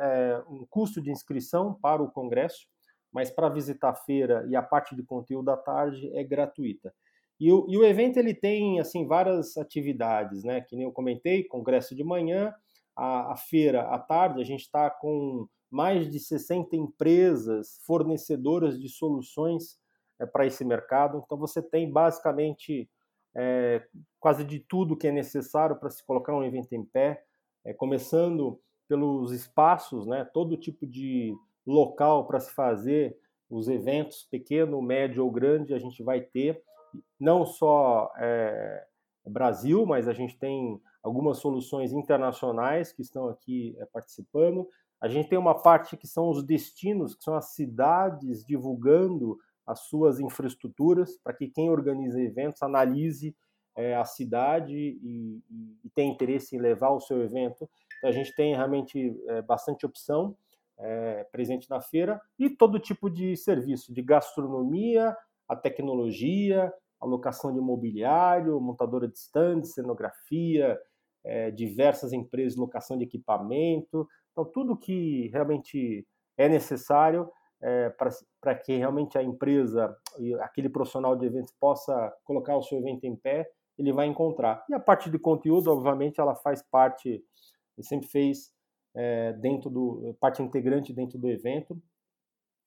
um 0.50 0.66
custo 0.70 1.02
de 1.02 1.12
inscrição 1.12 1.74
para 1.74 2.02
o 2.02 2.10
congresso, 2.10 2.66
mas 3.12 3.30
para 3.30 3.50
visitar 3.50 3.90
a 3.90 3.96
feira 3.96 4.46
e 4.50 4.56
a 4.56 4.62
parte 4.62 4.96
de 4.96 5.04
conteúdo 5.04 5.46
da 5.46 5.58
tarde 5.58 6.10
é 6.16 6.24
gratuita. 6.24 6.94
E 7.38 7.52
o, 7.52 7.66
e 7.70 7.78
o 7.78 7.84
evento 7.84 8.18
ele 8.18 8.34
tem 8.34 8.80
assim 8.80 9.06
várias 9.06 9.58
atividades, 9.58 10.44
né? 10.46 10.62
Que 10.62 10.76
nem 10.76 10.86
eu 10.86 10.92
comentei, 10.92 11.44
congresso 11.44 11.94
de 11.94 12.04
manhã, 12.04 12.54
a, 12.96 13.34
a 13.34 13.36
feira 13.36 13.84
à 13.84 14.00
tarde. 14.00 14.42
A 14.42 14.46
gente 14.46 14.62
está 14.62 14.90
com 14.90 15.48
mais 15.70 16.10
de 16.10 16.20
60 16.20 16.76
empresas 16.76 17.80
fornecedoras 17.86 18.80
de 18.80 18.88
soluções 18.88 19.78
é, 20.20 20.26
para 20.26 20.46
esse 20.46 20.64
mercado. 20.64 21.22
Então 21.24 21.38
você 21.38 21.62
tem 21.62 21.92
basicamente 21.92 22.90
é, 23.36 23.86
quase 24.20 24.44
de 24.44 24.60
tudo 24.60 24.96
que 24.96 25.08
é 25.08 25.12
necessário 25.12 25.76
para 25.76 25.90
se 25.90 26.04
colocar 26.06 26.34
um 26.34 26.44
evento 26.44 26.74
em 26.74 26.86
pé, 26.86 27.24
é, 27.66 27.74
começando 27.74 28.60
pelos 28.88 29.32
espaços, 29.32 30.06
né, 30.06 30.24
todo 30.34 30.56
tipo 30.58 30.86
de 30.86 31.36
local 31.66 32.28
para 32.28 32.40
se 32.40 32.54
fazer 32.54 33.18
os 33.50 33.68
eventos, 33.68 34.24
pequeno, 34.24 34.82
médio 34.82 35.24
ou 35.24 35.32
grande, 35.32 35.74
a 35.74 35.80
gente 35.80 36.04
vai 36.04 36.22
ter, 36.22 36.62
não 37.20 37.46
só 37.46 38.12
é, 38.18 38.86
Brasil, 39.26 39.86
mas 39.86 40.08
a 40.08 40.14
gente 40.14 40.38
tem 40.38 40.80
algumas 41.06 41.38
soluções 41.38 41.94
internacionais 41.94 42.92
que 42.92 43.04
estão 43.04 43.30
aqui 43.30 43.76
é, 43.78 43.86
participando. 43.86 44.68
A 45.00 45.08
gente 45.08 45.30
tem 45.30 45.38
uma 45.38 45.54
parte 45.54 45.96
que 45.96 46.08
são 46.08 46.32
os 46.32 46.44
destinos, 46.44 47.14
que 47.14 47.24
são 47.24 47.36
as 47.36 47.54
cidades 47.54 48.44
divulgando 48.44 49.38
as 49.68 49.82
suas 49.82 50.20
infraestruturas, 50.20 51.16
para 51.24 51.34
que 51.34 51.48
quem 51.48 51.70
organiza 51.70 52.20
eventos 52.20 52.64
analise 52.64 53.36
é, 53.76 53.96
a 53.96 54.04
cidade 54.04 54.76
e, 54.76 55.44
e, 55.84 55.90
tem 55.92 56.10
interesse 56.10 56.56
em 56.56 56.60
levar 56.60 56.90
o 56.90 57.00
seu 57.00 57.22
evento. 57.22 57.70
Então, 58.00 58.10
a 58.10 58.14
gente 58.14 58.34
tem 58.34 58.56
realmente 58.56 59.16
é, 59.28 59.44
bastante 59.44 59.86
opção 59.86 60.36
é, 60.80 61.24
presente 61.32 61.70
na 61.70 61.82
feira 61.82 62.20
e 62.40 62.50
todo 62.50 62.80
tipo 62.80 63.12
de 63.12 63.38
serviço, 63.38 63.94
de 63.94 64.02
gastronomia, 64.02 65.16
a 65.48 65.56
tecnologia, 65.56 66.74
alocação 67.00 67.54
de 67.54 67.60
mobiliário, 67.60 68.60
montadora 68.60 69.08
de 69.08 69.18
stands, 69.20 69.74
cenografia, 69.74 70.80
é, 71.26 71.52
diversas 71.52 72.14
empresas 72.14 72.54
de 72.54 72.60
locação 72.60 72.98
de 72.98 73.04
equipamento. 73.04 74.08
Então, 74.32 74.46
tudo 74.46 74.78
que 74.78 75.30
realmente 75.34 76.08
é 76.38 76.48
necessário 76.48 77.30
é, 77.62 77.90
para 78.40 78.56
que 78.56 78.78
realmente 78.78 79.18
a 79.18 79.24
empresa 79.24 79.96
e 80.20 80.34
aquele 80.36 80.70
profissional 80.70 81.16
de 81.16 81.26
eventos 81.26 81.54
possa 81.60 82.14
colocar 82.24 82.56
o 82.56 82.62
seu 82.62 82.78
evento 82.78 83.06
em 83.06 83.16
pé, 83.16 83.50
ele 83.78 83.92
vai 83.92 84.06
encontrar. 84.08 84.64
E 84.70 84.74
a 84.74 84.80
parte 84.80 85.10
de 85.10 85.20
conteúdo, 85.20 85.72
obviamente, 85.72 86.20
ela 86.20 86.36
faz 86.36 86.62
parte, 86.62 87.24
sempre 87.82 88.08
fez 88.08 88.52
é, 88.96 89.34
dentro 89.34 89.70
do 89.70 90.16
parte 90.20 90.42
integrante 90.42 90.94
dentro 90.94 91.18
do 91.18 91.30
evento. 91.30 91.78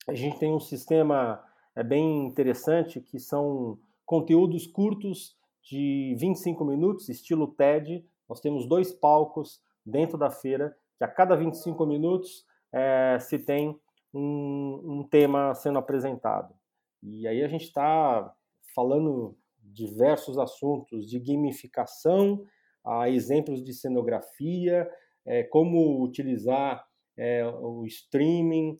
A 0.08 0.14
gente 0.14 0.38
tem 0.38 0.52
um 0.52 0.60
sistema 0.60 1.42
é, 1.74 1.82
bem 1.82 2.26
interessante 2.26 3.00
que 3.00 3.18
são 3.18 3.78
conteúdos 4.04 4.66
curtos 4.66 5.36
de 5.62 6.16
25 6.18 6.64
minutos, 6.64 7.08
estilo 7.08 7.46
TED. 7.46 8.04
Nós 8.28 8.40
temos 8.40 8.66
dois 8.66 8.92
palcos 8.92 9.60
dentro 9.84 10.18
da 10.18 10.30
feira 10.30 10.76
que 10.98 11.04
a 11.04 11.08
cada 11.08 11.36
25 11.36 11.86
minutos 11.86 12.44
é, 12.72 13.18
se 13.20 13.38
tem 13.38 13.78
um, 14.12 14.80
um 14.84 15.08
tema 15.08 15.54
sendo 15.54 15.78
apresentado. 15.78 16.54
E 17.02 17.26
aí 17.26 17.42
a 17.42 17.48
gente 17.48 17.64
está 17.64 18.34
falando 18.74 19.36
diversos 19.62 20.38
assuntos 20.38 21.08
de 21.08 21.18
gamificação, 21.20 22.44
a 22.84 23.08
exemplos 23.08 23.62
de 23.62 23.72
cenografia, 23.72 24.90
é, 25.24 25.44
como 25.44 26.02
utilizar 26.02 26.84
é, 27.16 27.46
o 27.46 27.84
streaming, 27.86 28.78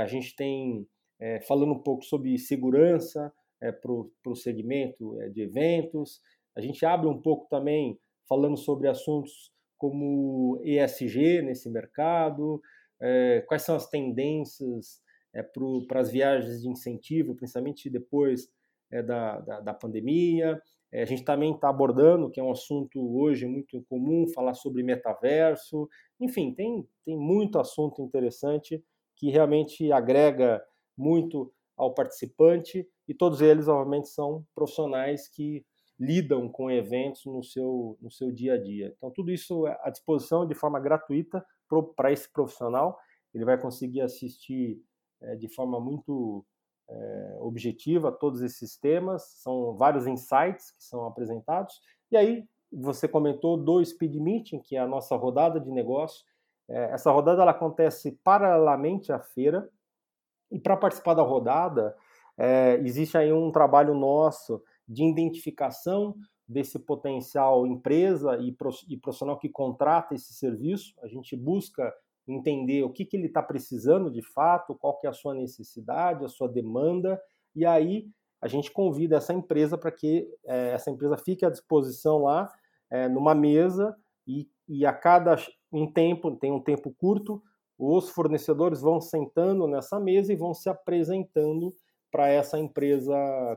a 0.00 0.06
gente 0.06 0.36
tem 0.36 0.86
falando 1.48 1.72
um 1.72 1.78
pouco 1.78 2.04
sobre 2.04 2.38
segurança 2.38 3.32
para 3.58 4.30
o 4.30 4.36
segmento 4.36 5.16
de 5.32 5.42
eventos, 5.42 6.20
a 6.54 6.60
gente 6.60 6.86
abre 6.86 7.08
um 7.08 7.20
pouco 7.20 7.48
também 7.48 7.98
falando 8.28 8.56
sobre 8.56 8.88
assuntos 8.88 9.52
como 9.78 10.60
ESG 10.62 11.42
nesse 11.42 11.70
mercado, 11.70 12.60
é, 13.00 13.44
quais 13.46 13.62
são 13.62 13.76
as 13.76 13.88
tendências 13.88 15.02
é, 15.34 15.42
para 15.42 16.00
as 16.00 16.10
viagens 16.10 16.62
de 16.62 16.68
incentivo, 16.68 17.34
principalmente 17.34 17.90
depois 17.90 18.48
é, 18.90 19.02
da, 19.02 19.40
da, 19.40 19.60
da, 19.60 19.74
pandemia. 19.74 20.60
a 20.92 21.04
gente 21.04 21.24
também 21.24 21.54
está 21.54 21.68
abordando, 21.68 22.30
que 22.30 22.40
é 22.40 22.42
um 22.42 22.52
assunto 22.52 22.98
hoje 23.16 23.46
muito 23.46 23.84
comum, 23.88 24.26
falar 24.28 24.54
sobre 24.54 24.82
metaverso. 24.82 25.88
Enfim, 26.20 26.54
tem, 26.54 26.88
tem 27.04 27.18
muito 27.18 27.58
assunto 27.58 28.00
interessante 28.00 28.82
que 29.16 29.30
realmente 29.30 29.90
agrega 29.92 30.62
muito 30.96 31.52
ao 31.76 31.92
participante 31.92 32.88
e 33.08 33.14
todos 33.14 33.40
eles, 33.40 33.68
obviamente, 33.68 34.08
são 34.08 34.46
profissionais 34.54 35.28
que 35.28 35.64
lidam 35.98 36.48
com 36.48 36.70
eventos 36.70 37.24
no 37.24 37.42
seu, 37.42 37.96
no 38.00 38.10
seu 38.10 38.32
dia 38.32 38.54
a 38.54 38.62
dia. 38.62 38.92
Então, 38.96 39.10
tudo 39.10 39.30
isso 39.30 39.66
é 39.66 39.78
à 39.82 39.90
disposição 39.90 40.46
de 40.46 40.54
forma 40.54 40.80
gratuita 40.80 41.44
para 41.96 42.12
esse 42.12 42.30
profissional. 42.32 42.98
Ele 43.32 43.44
vai 43.44 43.60
conseguir 43.60 44.00
assistir 44.00 44.80
é, 45.22 45.36
de 45.36 45.48
forma 45.48 45.80
muito 45.80 46.44
é, 46.88 47.36
objetiva 47.40 48.12
todos 48.12 48.42
esses 48.42 48.76
temas. 48.76 49.22
São 49.42 49.76
vários 49.76 50.06
insights 50.06 50.72
que 50.72 50.84
são 50.84 51.06
apresentados. 51.06 51.80
E 52.10 52.16
aí, 52.16 52.44
você 52.72 53.06
comentou 53.06 53.56
do 53.56 53.84
Speed 53.84 54.16
Meeting, 54.16 54.60
que 54.60 54.76
é 54.76 54.80
a 54.80 54.88
nossa 54.88 55.14
rodada 55.14 55.60
de 55.60 55.70
negócio. 55.70 56.24
É, 56.68 56.92
essa 56.92 57.10
rodada 57.10 57.42
ela 57.42 57.52
acontece 57.52 58.18
paralelamente 58.24 59.12
à 59.12 59.20
feira. 59.20 59.68
E 60.50 60.58
para 60.58 60.76
participar 60.76 61.14
da 61.14 61.22
rodada, 61.22 61.96
existe 62.84 63.16
aí 63.16 63.32
um 63.32 63.50
trabalho 63.50 63.94
nosso 63.94 64.62
de 64.86 65.04
identificação 65.04 66.14
desse 66.46 66.78
potencial 66.78 67.66
empresa 67.66 68.38
e, 68.38 68.52
profissional 68.98 69.38
que 69.38 69.48
contrata 69.48 70.14
esse 70.14 70.34
serviço. 70.34 70.94
A 71.02 71.08
gente 71.08 71.36
busca 71.36 71.92
entender 72.26 72.82
o 72.82 72.90
que, 72.90 73.04
que 73.04 73.16
ele 73.16 73.26
está 73.26 73.42
precisando 73.42 74.10
de 74.10 74.22
fato, 74.22 74.74
qual 74.74 74.98
que 74.98 75.06
é 75.06 75.10
a 75.10 75.14
sua 75.14 75.34
necessidade, 75.34 76.24
a 76.24 76.28
sua 76.28 76.48
demanda, 76.48 77.20
e 77.54 77.64
aí 77.64 78.06
a 78.40 78.48
gente 78.48 78.70
convida 78.70 79.16
essa 79.16 79.32
empresa 79.32 79.78
para 79.78 79.90
que 79.90 80.28
é, 80.44 80.72
essa 80.72 80.90
empresa 80.90 81.16
fique 81.16 81.44
à 81.46 81.50
disposição 81.50 82.24
lá 82.24 82.50
é, 82.90 83.08
numa 83.08 83.34
mesa 83.34 83.96
e, 84.26 84.48
e 84.68 84.84
a 84.84 84.92
cada 84.92 85.36
um 85.72 85.90
tempo, 85.90 86.34
tem 86.36 86.52
um 86.52 86.60
tempo 86.60 86.94
curto, 86.98 87.42
os 87.78 88.10
fornecedores 88.10 88.80
vão 88.80 89.00
sentando 89.00 89.66
nessa 89.66 89.98
mesa 89.98 90.32
e 90.32 90.36
vão 90.36 90.54
se 90.54 90.68
apresentando 90.68 91.74
para 92.14 92.28
essa 92.28 92.56
empresa 92.56 93.12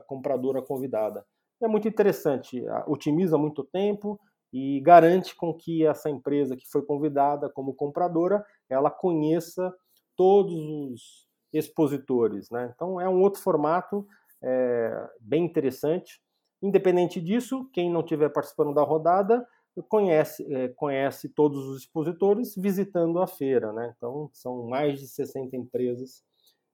compradora 0.08 0.60
convidada. 0.60 1.24
É 1.62 1.68
muito 1.68 1.86
interessante, 1.86 2.60
otimiza 2.88 3.38
muito 3.38 3.62
tempo 3.62 4.18
e 4.52 4.80
garante 4.80 5.36
com 5.36 5.54
que 5.54 5.86
essa 5.86 6.10
empresa 6.10 6.56
que 6.56 6.66
foi 6.66 6.84
convidada 6.84 7.48
como 7.48 7.72
compradora, 7.72 8.44
ela 8.68 8.90
conheça 8.90 9.72
todos 10.16 10.56
os 10.56 11.28
expositores. 11.52 12.50
Né? 12.50 12.72
Então 12.74 13.00
é 13.00 13.08
um 13.08 13.20
outro 13.20 13.40
formato 13.40 14.04
é, 14.42 15.08
bem 15.20 15.44
interessante. 15.44 16.20
Independente 16.60 17.20
disso, 17.20 17.70
quem 17.72 17.88
não 17.88 18.00
estiver 18.00 18.28
participando 18.28 18.74
da 18.74 18.82
rodada 18.82 19.46
conhece, 19.88 20.52
é, 20.52 20.66
conhece 20.70 21.28
todos 21.28 21.64
os 21.68 21.82
expositores 21.82 22.56
visitando 22.56 23.22
a 23.22 23.26
feira. 23.28 23.72
Né? 23.72 23.94
Então 23.96 24.28
são 24.32 24.66
mais 24.66 24.98
de 24.98 25.06
60 25.06 25.56
empresas 25.56 26.24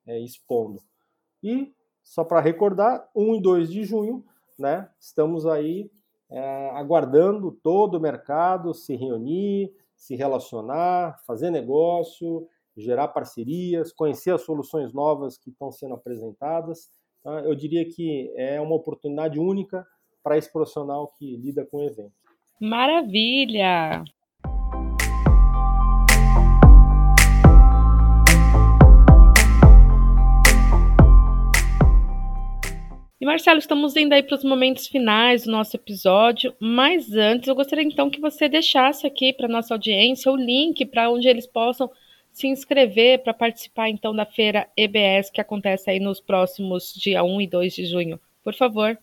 é, 0.07 0.19
expondo. 0.19 0.81
E, 1.45 1.75
só 2.03 2.25
para 2.25 2.41
recordar, 2.41 3.09
1 3.15 3.35
e 3.35 3.43
2 3.43 3.71
de 3.71 3.85
junho, 3.85 4.25
né, 4.59 4.89
estamos 4.99 5.47
aí 5.47 5.91
é, 6.31 6.71
aguardando 6.71 7.53
todo 7.63 7.97
o 7.97 8.01
mercado 8.01 8.73
se 8.73 8.97
reunir, 8.97 9.73
se 9.95 10.17
relacionar, 10.17 11.21
fazer 11.27 11.51
negócio, 11.51 12.49
gerar 12.77 13.09
parcerias, 13.09 13.93
conhecer 13.93 14.33
as 14.33 14.43
soluções 14.43 14.93
novas 14.93 15.37
que 15.39 15.51
estão 15.51 15.71
sendo 15.71 15.95
apresentadas. 15.95 16.91
Tá? 17.23 17.41
Eu 17.41 17.55
diria 17.55 17.85
que 17.89 18.33
é 18.37 18.61
uma 18.61 18.75
oportunidade 18.75 19.39
única 19.39 19.87
para 20.23 20.39
esse 20.39 20.51
profissional 20.51 21.13
que 21.19 21.37
lida 21.37 21.67
com 21.67 21.79
o 21.79 21.85
evento. 21.85 22.15
Maravilha! 22.59 24.03
E 33.25 33.26
Marcelo, 33.26 33.59
estamos 33.59 33.97
indo 33.97 34.12
aí 34.12 34.23
para 34.23 34.37
os 34.37 34.45
momentos 34.45 34.87
finais 34.87 35.45
do 35.45 35.50
nosso 35.50 35.75
episódio, 35.75 36.54
mas 36.61 37.11
antes 37.14 37.49
eu 37.49 37.54
gostaria 37.54 37.83
então 37.83 38.11
que 38.11 38.21
você 38.21 38.50
deixasse 38.50 39.07
aqui 39.07 39.33
para 39.33 39.49
nossa 39.49 39.73
audiência 39.73 40.31
o 40.31 40.37
link 40.37 40.85
para 40.85 41.11
onde 41.11 41.26
eles 41.26 41.47
possam 41.47 41.90
se 42.31 42.49
inscrever 42.49 43.22
para 43.22 43.33
participar 43.33 43.88
então 43.88 44.14
da 44.14 44.27
feira 44.27 44.68
EBS 44.77 45.31
que 45.31 45.40
acontece 45.40 45.88
aí 45.88 45.99
nos 45.99 46.20
próximos 46.20 46.92
dia 46.92 47.25
1 47.25 47.40
e 47.40 47.46
2 47.46 47.75
de 47.75 47.87
junho. 47.87 48.20
Por 48.42 48.53
favor. 48.53 48.99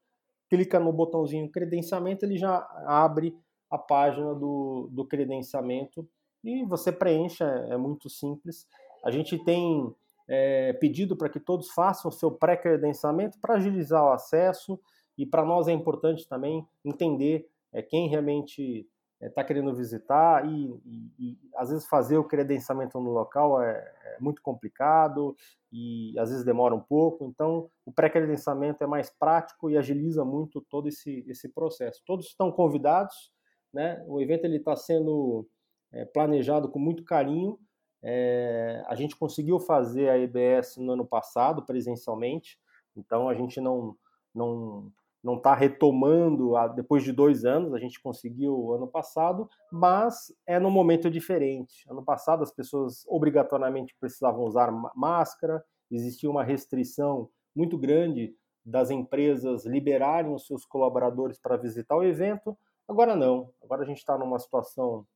clica 0.48 0.78
no 0.80 0.92
botãozinho 0.92 1.50
credenciamento, 1.50 2.24
ele 2.24 2.36
já 2.36 2.56
abre 2.86 3.36
a 3.70 3.76
página 3.76 4.34
do, 4.34 4.88
do 4.90 5.04
credenciamento 5.04 6.08
e 6.42 6.64
você 6.64 6.90
preenche, 6.90 7.44
é, 7.44 7.70
é 7.70 7.76
muito 7.76 8.08
simples. 8.08 8.66
A 9.04 9.10
gente 9.10 9.38
tem 9.44 9.94
é, 10.26 10.72
pedido 10.74 11.16
para 11.16 11.28
que 11.28 11.40
todos 11.40 11.70
façam 11.70 12.08
o 12.08 12.12
seu 12.12 12.30
pré-credenciamento 12.30 13.38
para 13.40 13.54
agilizar 13.54 14.04
o 14.04 14.12
acesso 14.12 14.78
e 15.16 15.26
para 15.26 15.44
nós 15.44 15.68
é 15.68 15.72
importante 15.72 16.28
também 16.28 16.66
entender 16.84 17.48
é, 17.72 17.82
quem 17.82 18.08
realmente 18.08 18.88
está 19.20 19.40
é, 19.40 19.44
querendo 19.44 19.74
visitar 19.74 20.46
e, 20.46 20.66
e, 20.84 21.12
e, 21.18 21.38
às 21.56 21.70
vezes 21.70 21.86
fazer 21.86 22.16
o 22.18 22.24
credenciamento 22.24 23.00
no 23.00 23.10
local 23.10 23.60
é, 23.62 23.72
é, 24.04 24.16
muito 24.20 24.40
complicado 24.40 25.36
e 25.72 26.16
às 26.18 26.30
vezes 26.30 26.44
demora 26.44 26.74
um 26.74 26.80
pouco. 26.80 27.24
Então, 27.24 27.70
o 27.84 27.92
pré-credenciamento 27.92 28.82
é 28.82 28.86
mais 28.86 29.10
prático 29.10 29.68
e 29.68 29.76
agiliza 29.76 30.24
muito 30.24 30.60
todo 30.60 30.88
esse, 30.88 31.24
esse 31.26 31.48
processo. 31.48 32.02
Todos 32.06 32.26
estão 32.26 32.52
convidados, 32.52 33.32
né? 33.72 34.04
O 34.06 34.20
evento 34.20 34.44
ele 34.44 34.58
está 34.58 34.76
sendo 34.76 35.48
é, 35.92 36.04
planejado 36.04 36.68
com 36.68 36.78
muito 36.78 37.04
carinho. 37.04 37.58
É, 38.02 38.84
a 38.86 38.94
gente 38.94 39.16
conseguiu 39.16 39.58
fazer 39.58 40.08
a 40.08 40.18
EBS 40.18 40.76
no 40.76 40.92
ano 40.92 41.04
passado 41.04 41.66
presencialmente, 41.66 42.56
então 42.96 43.28
a 43.28 43.34
gente 43.34 43.60
não 43.60 43.96
não 44.32 44.92
não 45.22 45.36
está 45.36 45.54
retomando 45.54 46.52
depois 46.74 47.02
de 47.02 47.12
dois 47.12 47.44
anos, 47.44 47.74
a 47.74 47.78
gente 47.78 48.00
conseguiu 48.00 48.72
ano 48.72 48.86
passado, 48.86 49.48
mas 49.70 50.32
é 50.46 50.58
num 50.58 50.70
momento 50.70 51.10
diferente. 51.10 51.84
Ano 51.90 52.04
passado 52.04 52.42
as 52.42 52.52
pessoas 52.52 53.04
obrigatoriamente 53.08 53.96
precisavam 53.98 54.44
usar 54.44 54.70
máscara, 54.94 55.62
existia 55.90 56.30
uma 56.30 56.44
restrição 56.44 57.28
muito 57.54 57.76
grande 57.76 58.34
das 58.64 58.90
empresas 58.90 59.64
liberarem 59.64 60.32
os 60.32 60.46
seus 60.46 60.64
colaboradores 60.64 61.38
para 61.38 61.56
visitar 61.56 61.96
o 61.96 62.04
evento. 62.04 62.56
Agora 62.86 63.16
não, 63.16 63.50
agora 63.62 63.82
a 63.82 63.86
gente 63.86 63.98
está 63.98 64.16
numa 64.16 64.38
situação 64.38 65.06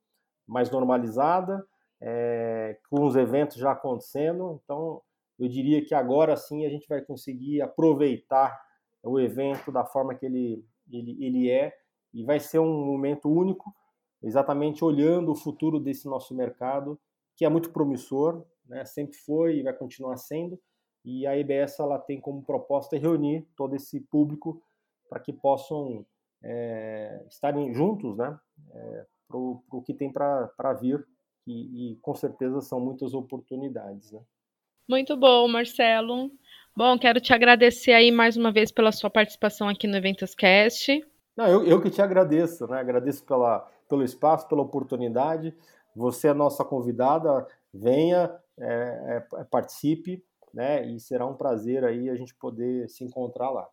mais 0.47 0.71
normalizada, 0.71 1.65
é, 2.01 2.79
com 2.91 3.05
os 3.05 3.15
eventos 3.15 3.57
já 3.57 3.73
acontecendo, 3.73 4.61
então 4.65 5.01
eu 5.39 5.49
diria 5.49 5.85
que 5.85 5.95
agora 5.95 6.37
sim 6.37 6.67
a 6.67 6.69
gente 6.69 6.87
vai 6.89 7.01
conseguir 7.01 7.63
aproveitar 7.63 8.61
o 9.03 9.19
evento 9.21 9.71
da 9.73 9.85
forma 9.85 10.15
que 10.15 10.27
ele, 10.27 10.65
ele, 10.91 11.25
ele 11.25 11.51
é 11.51 11.77
e 12.13 12.25
vai 12.25 12.39
ser 12.39 12.59
um 12.59 12.85
momento 12.85 13.29
único, 13.29 13.75
exatamente 14.23 14.85
olhando 14.85 15.33
o 15.33 15.37
futuro 15.37 15.81
desse 15.81 16.07
nosso 16.07 16.35
mercado, 16.35 17.01
que 17.37 17.45
é 17.45 17.49
muito 17.49 17.71
promissor, 17.71 18.45
né? 18.67 18.85
sempre 18.85 19.17
foi 19.17 19.59
e 19.59 19.63
vai 19.63 19.73
continuar 19.73 20.17
sendo, 20.19 20.61
e 21.05 21.27
a 21.27 21.37
IBS 21.37 21.81
ela 21.81 21.99
tem 21.99 22.21
como 22.21 22.45
proposta 22.45 22.97
reunir 22.97 23.49
todo 23.57 23.75
esse 23.75 24.01
público 24.01 24.63
para 25.09 25.19
que 25.19 25.33
possam 25.33 26.07
é, 26.43 27.25
estarem 27.29 27.75
juntos 27.75 28.17
né? 28.17 28.39
É, 28.71 29.07
para 29.27 29.39
o 29.39 29.83
que 29.85 29.95
tem 29.95 30.13
para 30.13 30.73
vir, 30.75 31.05
e, 31.47 31.93
e 31.93 31.97
com 31.97 32.15
certeza 32.15 32.61
são 32.61 32.79
muitas 32.79 33.15
oportunidades. 33.15 34.13
Né? 34.13 34.21
Muito 34.89 35.17
bom, 35.17 35.49
Marcelo. 35.49 36.31
Bom, 36.77 36.99
quero 36.99 37.21
te 37.21 37.33
agradecer 37.33 37.93
aí 37.93 38.11
mais 38.11 38.37
uma 38.37 38.51
vez 38.51 38.73
pela 38.73 38.93
sua 38.93 39.11
participação 39.11 39.69
aqui 39.69 39.87
no 39.87 39.97
Eventos.cast. 39.97 41.05
Não, 41.37 41.47
eu, 41.47 41.65
eu 41.65 41.81
que 41.81 41.91
te 41.91 42.03
agradeço, 42.03 42.67
né? 42.67 42.81
Agradeço 42.81 43.25
pela, 43.25 43.61
pelo 43.89 44.03
espaço, 44.03 44.49
pela 44.49 44.63
oportunidade. 44.63 45.55
Você 45.95 46.29
é 46.29 46.35
nossa 46.35 46.65
convidada, 46.65 47.47
venha, 47.73 48.35
é, 48.59 49.23
é, 49.37 49.45
participe, 49.45 50.23
né? 50.53 50.87
E 50.87 50.99
será 50.99 51.27
um 51.27 51.35
prazer 51.35 51.85
aí 51.85 52.09
a 52.09 52.15
gente 52.15 52.35
poder 52.35 52.89
se 52.89 53.05
encontrar 53.05 53.51
lá. 53.51 53.69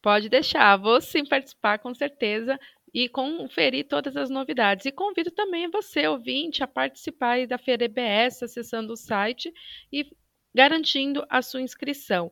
Pode 0.00 0.28
deixar, 0.28 0.76
vou 0.76 1.00
sim 1.00 1.24
participar 1.24 1.78
com 1.78 1.94
certeza 1.94 2.58
e 2.92 3.08
conferir 3.08 3.88
todas 3.88 4.16
as 4.16 4.30
novidades. 4.30 4.86
E 4.86 4.92
convido 4.92 5.30
também 5.30 5.70
você, 5.70 6.06
ouvinte, 6.06 6.62
a 6.62 6.68
participar 6.68 7.46
da 7.46 7.58
Feira 7.58 7.84
EBS, 7.84 8.42
acessando 8.42 8.92
o 8.92 8.96
site 8.96 9.52
e 9.92 10.06
garantindo 10.54 11.26
a 11.28 11.42
sua 11.42 11.60
inscrição. 11.60 12.30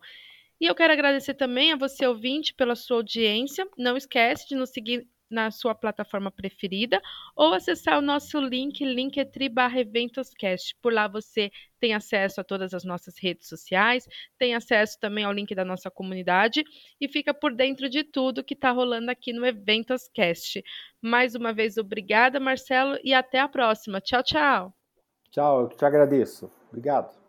E 0.61 0.67
eu 0.67 0.75
quero 0.75 0.93
agradecer 0.93 1.35
também 1.35 1.73
a 1.73 1.77
você, 1.77 2.07
ouvinte, 2.07 2.55
pela 2.55 2.77
sua 2.77 2.99
audiência. 2.99 3.67
Não 3.77 3.97
esquece 3.97 4.49
de 4.49 4.55
nos 4.55 4.71
seguir 4.71 5.09
na 5.33 5.51
sua 5.51 5.75
plataforma 5.75 6.31
preferida 6.31 7.01
ou 7.35 7.55
acessar 7.55 7.99
o 7.99 8.03
nosso 8.03 8.39
link, 8.39 8.85
linktree 8.85 9.51
eventoscast. 9.77 10.77
Por 10.81 10.93
lá 10.93 11.09
você 11.09 11.51
tem 11.81 11.95
acesso 11.95 12.41
a 12.41 12.45
todas 12.45 12.75
as 12.75 12.85
nossas 12.85 13.15
redes 13.19 13.49
sociais, 13.49 14.07
tem 14.39 14.55
acesso 14.55 15.01
também 15.01 15.25
ao 15.25 15.33
link 15.33 15.53
da 15.55 15.65
nossa 15.65 15.91
comunidade 15.91 16.63
e 17.01 17.09
fica 17.09 17.33
por 17.33 17.55
dentro 17.55 17.89
de 17.89 18.05
tudo 18.05 18.45
que 18.45 18.55
está 18.55 18.71
rolando 18.71 19.11
aqui 19.11 19.33
no 19.33 19.45
Eventoscast. 19.45 20.63
Mais 21.01 21.35
uma 21.35 21.53
vez, 21.53 21.79
obrigada, 21.79 22.39
Marcelo, 22.39 22.99
e 23.03 23.15
até 23.15 23.41
a 23.41 23.49
próxima. 23.49 24.01
Tchau, 24.01 24.23
tchau. 24.23 24.75
Tchau, 25.31 25.63
eu 25.63 25.69
te 25.71 25.85
agradeço. 25.85 26.53
Obrigado. 26.69 27.22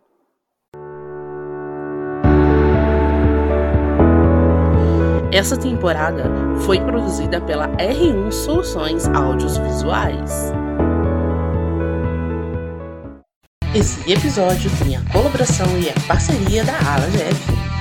Essa 5.33 5.57
temporada 5.57 6.25
foi 6.63 6.79
produzida 6.79 7.41
pela 7.41 7.67
R1 7.69 8.31
Soluções 8.31 9.07
Audiovisuais. 9.07 10.53
Esse 13.73 14.13
episódio 14.13 14.69
tem 14.77 14.95
a 14.95 15.01
colaboração 15.11 15.65
e 15.79 15.89
a 15.89 15.93
parceria 16.07 16.63
da 16.63 16.73
Ala. 16.73 17.72